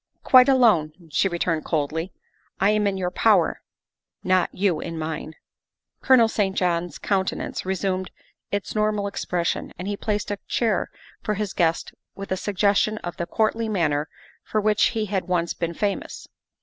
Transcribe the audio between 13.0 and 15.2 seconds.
of the courtly manner for which he